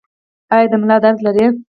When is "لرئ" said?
1.25-1.45